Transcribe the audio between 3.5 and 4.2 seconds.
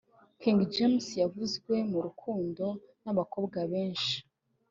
benshi